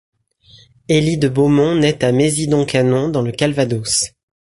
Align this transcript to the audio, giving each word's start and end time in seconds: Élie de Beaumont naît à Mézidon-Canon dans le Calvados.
Élie 0.87 1.19
de 1.19 1.29
Beaumont 1.29 1.75
naît 1.75 2.03
à 2.03 2.11
Mézidon-Canon 2.11 3.09
dans 3.09 3.21
le 3.21 3.31
Calvados. 3.31 4.05